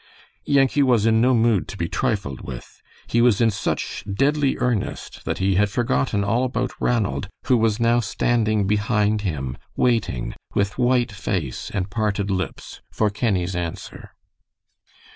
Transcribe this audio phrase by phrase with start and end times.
[0.45, 2.81] Yankee was in no mood to be trifled with.
[3.05, 7.79] He was in such deadly earnest that he had forgotten all about Ranald, who was
[7.79, 14.15] now standing behind him, waiting, with white face and parted lips, for Kenny's answer.